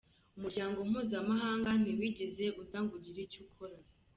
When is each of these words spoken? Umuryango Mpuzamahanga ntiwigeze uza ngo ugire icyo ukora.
Umuryango 0.37 0.77
Mpuzamahanga 0.89 1.69
ntiwigeze 1.81 2.45
uza 2.61 2.77
ngo 2.83 2.91
ugire 2.97 3.19
icyo 3.27 3.39
ukora. 3.49 3.75